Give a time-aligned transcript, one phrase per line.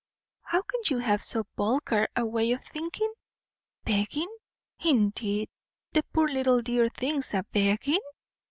[0.41, 3.13] How can you have so vulgar a way of thinking?
[3.83, 4.35] Begging,
[4.83, 5.47] indeed!
[5.93, 8.01] the poor little dear things a begging!